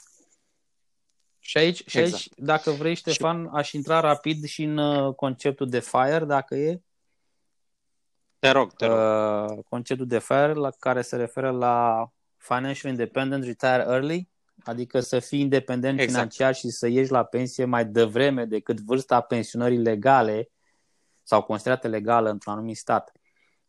[1.46, 2.38] Și aici, și aici exact.
[2.38, 3.50] dacă vrei, Ștefan, și...
[3.54, 6.82] aș intra rapid și în uh, conceptul de FIRE, dacă e.
[8.40, 8.98] Te rog, te rog.
[8.98, 14.30] Uh, conceptul de FIRE la care se referă la Financial Independent Retire Early,
[14.64, 16.12] adică să fii independent exact.
[16.12, 20.50] financiar și să ieși la pensie mai devreme decât vârsta pensionării legale
[21.24, 23.12] sau considerate legală într-un anumit stat.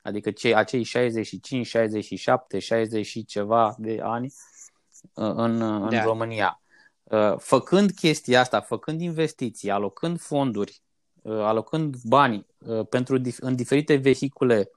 [0.02, 4.26] Adică cei, acei 65, 67, 60 și ceva de ani
[5.14, 6.60] uh, în, în de România.
[7.06, 10.82] Uh, făcând chestia asta, făcând investiții, alocând fonduri
[11.28, 12.46] alocând bani
[12.88, 14.70] pentru, în diferite vehicule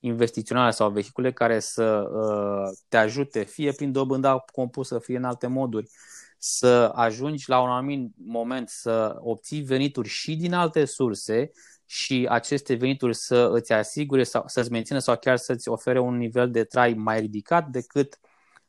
[0.00, 2.08] investiționale sau vehicule care să
[2.88, 5.90] te ajute, fie prin dobânda compusă, fie în alte moduri,
[6.38, 11.50] să ajungi la un anumit moment să obții venituri și din alte surse
[11.86, 16.50] și aceste venituri să îți asigure sau să-ți mențină sau chiar să-ți ofere un nivel
[16.50, 18.18] de trai mai ridicat decât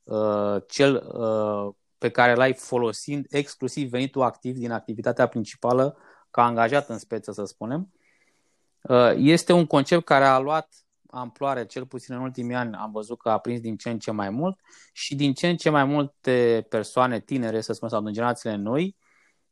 [0.03, 5.97] uh, cel uh, pe care l-ai folosind exclusiv venitul activ din activitatea principală
[6.31, 7.93] ca angajat în speță, să spunem.
[8.81, 13.19] Uh, este un concept care a luat amploare, cel puțin în ultimii ani am văzut
[13.19, 14.59] că a prins din ce în ce mai mult
[14.93, 18.97] și din ce în ce mai multe persoane tinere, să spunem, sau în generațiile noi,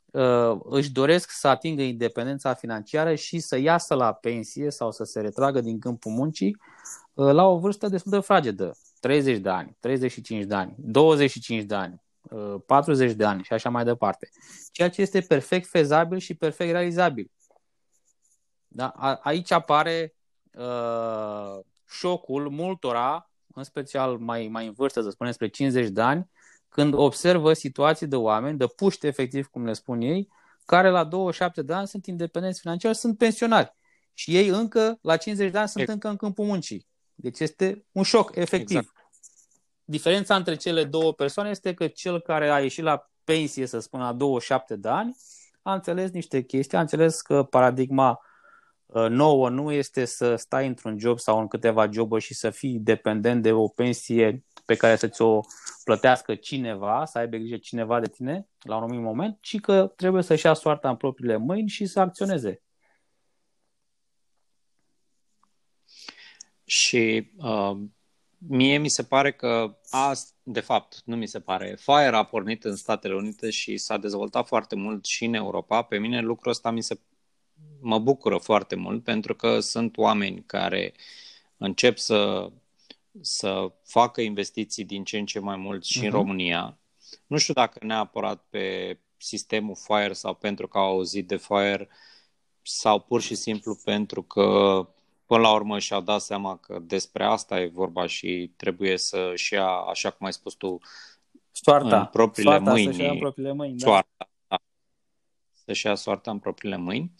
[0.05, 5.21] uh, își doresc să atingă independența financiară și să iasă la pensie sau să se
[5.21, 6.57] retragă din câmpul muncii
[7.13, 11.75] uh, la o vârstă destul de fragedă, 30 de ani, 35 de ani, 25 de
[11.75, 12.07] ani,
[12.65, 14.29] 40 uh, de ani și așa mai departe.
[14.71, 17.31] Ceea ce este perfect fezabil și perfect realizabil.
[18.67, 18.87] Da?
[19.21, 20.15] Aici apare
[20.51, 26.29] uh, șocul multora, în special mai, mai în vârstă, să spunem, spre 50 de ani,
[26.69, 30.29] când observă situații de oameni, de puști efectiv, cum le spun ei,
[30.65, 33.75] care la 27 de ani sunt independenți financiar, sunt pensionari.
[34.13, 36.87] Și ei încă, la 50 de ani, sunt încă în câmpul muncii.
[37.15, 38.77] Deci este un șoc, efectiv.
[38.77, 38.98] Exact.
[39.89, 44.05] Diferența între cele două persoane este că cel care a ieșit la pensie, să spunem,
[44.05, 45.15] la 27 de ani,
[45.61, 48.19] a înțeles niște chestii, a înțeles că paradigma
[48.91, 52.79] Uh, nouă nu este să stai într-un job sau în câteva joburi și să fii
[52.79, 55.39] dependent de o pensie pe care să ți-o
[55.83, 60.23] plătească cineva, să aibă grijă cineva de tine la un anumit moment, ci că trebuie
[60.23, 62.61] să-și ia soarta în propriile mâini și să acționeze.
[66.63, 67.77] Și uh,
[68.47, 72.63] mie mi se pare că, a, de fapt, nu mi se pare, FIRE a pornit
[72.63, 75.81] în Statele Unite și s-a dezvoltat foarte mult și în Europa.
[75.81, 76.99] Pe mine lucrul ăsta mi se
[77.79, 80.93] mă bucură foarte mult pentru că sunt oameni care
[81.57, 82.51] încep să,
[83.21, 86.01] să facă investiții din ce în ce mai mult și uh-huh.
[86.01, 86.15] în mhm.
[86.15, 86.77] România.
[87.27, 91.89] Nu știu dacă neapărat pe sistemul FIRE sau pentru că au auzit de FIRE
[92.61, 94.87] sau pur și simplu pentru că
[95.29, 99.67] până la urmă și-au dat seama că despre asta e vorba și trebuie să-și ia,
[99.67, 100.77] așa cum ai spus tu,
[101.51, 102.85] soarta, în propriile soarta mâini.
[102.85, 104.25] Să-și ia în propriile mâini, soarta, da.
[104.47, 104.57] da.
[105.65, 107.13] Să-și ia soarta în propriile mâini.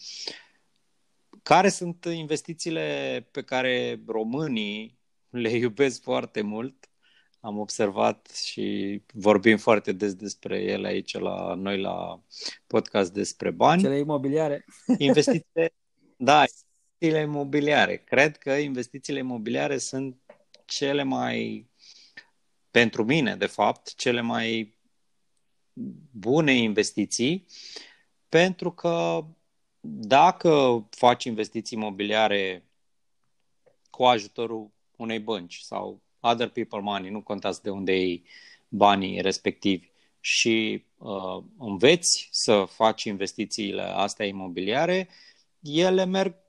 [1.44, 6.90] Care sunt investițiile pe care românii le iubesc foarte mult?
[7.40, 12.24] Am observat și vorbim foarte des despre ele aici la noi la
[12.68, 13.82] podcast despre bani.
[13.82, 14.66] Cele imobiliare.
[14.98, 15.74] Investițiile,
[16.18, 16.44] da,
[17.00, 17.98] investițiile imobiliare.
[17.98, 20.18] Cred că investițiile imobiliare sunt
[20.66, 21.68] cele mai,
[22.72, 24.78] pentru mine, de fapt, cele mai
[26.12, 27.46] bune investiții,
[28.30, 29.26] pentru că
[29.82, 32.64] dacă faci investiții imobiliare
[33.90, 38.24] cu ajutorul unei bănci sau other people money, nu contați de unde iei
[38.68, 39.88] banii respectivi
[40.20, 45.10] și uh, înveți să faci investițiile astea imobiliare,
[45.62, 46.48] ele merg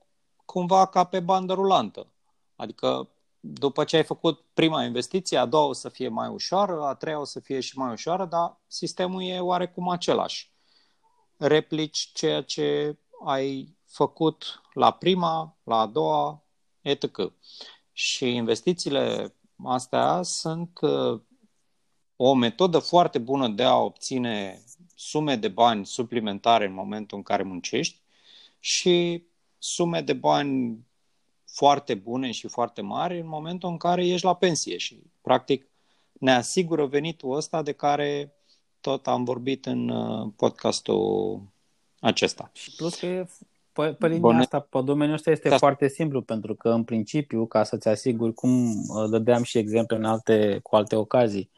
[0.50, 2.06] cumva ca pe bandă rulantă.
[2.56, 3.08] Adică
[3.40, 7.20] după ce ai făcut prima investiție, a doua o să fie mai ușoară, a treia
[7.20, 10.52] o să fie și mai ușoară, dar sistemul e oarecum același.
[11.36, 16.44] Replici ceea ce ai făcut la prima, la a doua,
[16.80, 17.32] etc.
[17.92, 19.34] Și investițiile
[19.64, 21.20] astea sunt uh,
[22.16, 24.62] o metodă foarte bună de a obține
[24.94, 28.00] sume de bani suplimentare în momentul în care muncești
[28.58, 29.24] și
[29.62, 30.78] sume de bani
[31.52, 35.70] foarte bune și foarte mari în momentul în care ești la pensie și practic
[36.12, 38.34] ne asigură venitul ăsta de care
[38.80, 41.42] tot am vorbit în uh, podcastul
[42.00, 42.50] acesta.
[42.54, 43.28] Și plus că e,
[43.72, 44.38] pe, pe linia Bune.
[44.38, 45.58] asta, pe domeniul ăsta este da.
[45.58, 50.04] foarte simplu, pentru că în principiu, ca să-ți asiguri, cum uh, dădeam și exemple în
[50.04, 51.50] alte, cu alte ocazii,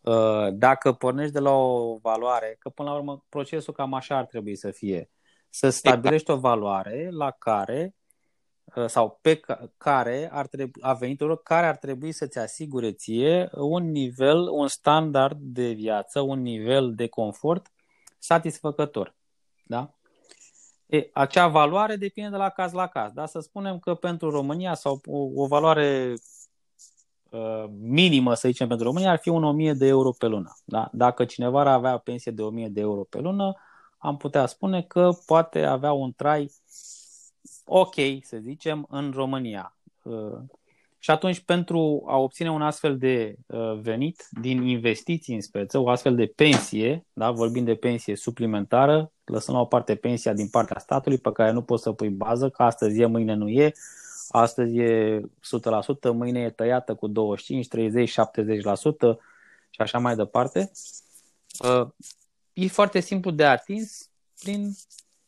[0.00, 4.26] uh, dacă pornești de la o valoare, că până la urmă procesul cam așa ar
[4.26, 5.10] trebui să fie,
[5.54, 7.94] să stabilești o valoare la care
[8.74, 9.40] uh, sau pe
[9.76, 15.38] care ar trebui, a veniturilor care ar trebui să-ți asigure ție un nivel, un standard
[15.40, 17.72] de viață, un nivel de confort
[18.18, 19.14] satisfăcător.
[19.62, 19.94] Da?
[20.86, 23.12] E, acea valoare depinde de la caz la caz.
[23.12, 23.26] Da?
[23.26, 26.14] Să spunem că pentru România sau o, o valoare
[27.30, 30.52] uh, minimă, să zicem, pentru România ar fi un 1000 de euro pe lună.
[30.64, 30.88] Da?
[30.92, 33.54] Dacă cineva ar avea pensie de 1000 de euro pe lună,
[34.02, 36.50] am putea spune că poate avea un trai
[37.64, 39.76] ok, să zicem, în România.
[40.02, 40.38] Uh,
[40.98, 45.88] Și atunci, pentru a obține un astfel de uh, venit din investiții în speță, o
[45.88, 50.78] astfel de pensie, da, vorbim de pensie suplimentară, lăsăm la o parte pensia din partea
[50.78, 53.72] statului pe care nu poți să pui bază, că astăzi e, mâine nu e,
[54.28, 58.14] astăzi e 100%, mâine e tăiată cu 25, 30, 70%
[59.70, 60.70] și așa mai departe.
[62.54, 64.74] Uh, e foarte simplu de atins prin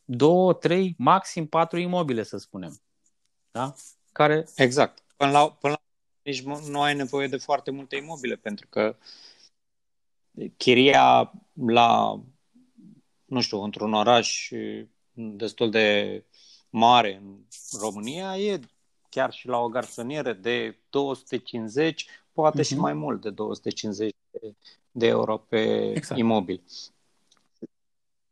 [0.05, 2.81] două, trei, maxim patru imobile, să spunem.
[3.51, 3.73] Da?
[4.11, 4.47] Care...
[4.55, 5.03] Exact.
[5.15, 5.81] Până la, până la
[6.21, 8.97] nici nu ai nevoie de foarte multe imobile, pentru că
[10.57, 12.21] chiria la,
[13.25, 14.51] nu știu, într-un oraș
[15.13, 16.23] destul de
[16.69, 17.45] mare în
[17.79, 18.59] România e
[19.09, 22.65] chiar și la o garsonieră de 250, poate uh-huh.
[22.65, 22.81] și mhm.
[22.81, 24.55] mai mult de 250 de,
[24.91, 26.19] de euro pe exact.
[26.19, 26.63] imobil.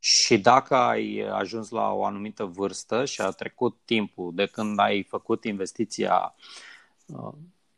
[0.05, 5.03] Și dacă ai ajuns la o anumită vârstă și a trecut timpul de când ai
[5.03, 6.35] făcut investiția
[7.05, 7.33] uh,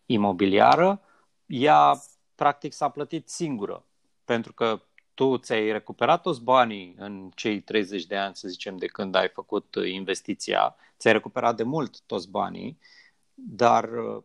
[0.05, 1.01] imobiliară,
[1.45, 2.01] ea
[2.35, 3.85] practic s-a plătit singură.
[4.23, 4.81] Pentru că
[5.13, 9.29] tu ți-ai recuperat toți banii în cei 30 de ani, să zicem, de când ai
[9.29, 12.79] făcut investiția, ți-ai recuperat de mult toți banii,
[13.33, 14.23] dar uh,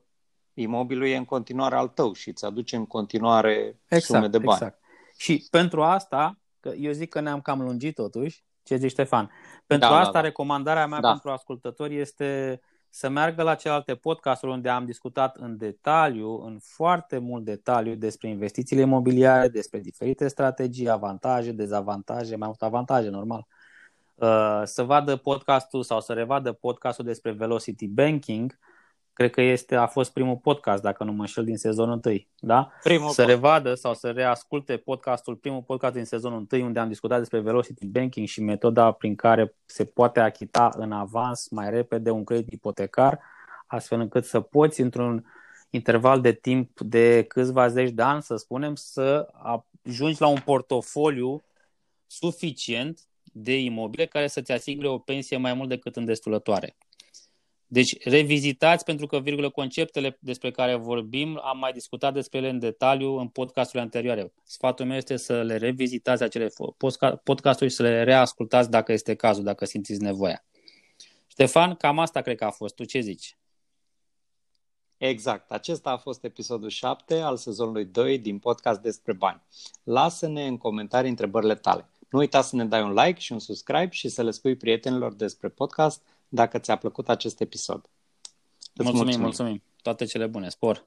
[0.55, 4.61] imobilul e în continuare al tău și îți aduce în continuare exact, sume de bani.
[4.61, 4.80] Exact.
[5.16, 9.30] Și pentru asta, că eu zic că ne-am cam lungit totuși, ce zici Ștefan?
[9.66, 10.24] Pentru da, asta, da, da.
[10.24, 11.08] recomandarea mea da.
[11.08, 17.18] pentru ascultători este să meargă la celelalte podcasturi unde am discutat în detaliu, în foarte
[17.18, 23.46] mult detaliu despre investițiile imobiliare, despre diferite strategii, avantaje, dezavantaje, mai multe avantaje, normal.
[24.14, 28.58] Uh, să vadă podcastul sau să revadă podcastul despre Velocity Banking,
[29.20, 32.70] cred că este, a fost primul podcast, dacă nu mă înșel, din sezonul 1, da?
[32.82, 37.18] Primul să revadă sau să reasculte podcastul, primul podcast din sezonul 1, unde am discutat
[37.18, 42.24] despre Velocity Banking și metoda prin care se poate achita în avans mai repede un
[42.24, 43.20] credit ipotecar,
[43.66, 45.24] astfel încât să poți, într-un
[45.70, 49.28] interval de timp de câțiva zeci de ani, să spunem, să
[49.82, 51.42] ajungi la un portofoliu
[52.06, 53.00] suficient
[53.32, 56.76] de imobile care să-ți asigure o pensie mai mult decât îndestulătoare.
[57.72, 62.58] Deci revizitați pentru că, virgulă, conceptele despre care vorbim, am mai discutat despre ele în
[62.58, 64.32] detaliu în podcasturile anterioare.
[64.44, 66.48] Sfatul meu este să le revizitați acele
[67.24, 70.44] podcasturi și să le reascultați dacă este cazul, dacă simțiți nevoia.
[71.26, 72.74] Ștefan, cam asta cred că a fost.
[72.74, 73.36] Tu ce zici?
[74.96, 75.50] Exact.
[75.50, 79.42] Acesta a fost episodul 7 al sezonului 2 din podcast despre bani.
[79.82, 81.88] Lasă-ne în comentarii întrebările tale.
[82.08, 85.14] Nu uita să ne dai un like și un subscribe și să le spui prietenilor
[85.14, 87.91] despre podcast dacă ți-a plăcut acest episod.
[88.74, 89.20] Îți mulțumim, mulțumim.
[89.20, 89.62] mulțumim.
[89.83, 90.49] Toate cele bune.
[90.49, 90.85] Spor!